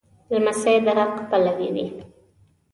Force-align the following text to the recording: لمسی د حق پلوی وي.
لمسی 0.33 0.75
د 0.85 0.87
حق 0.99 1.15
پلوی 1.29 1.69
وي. 1.75 1.85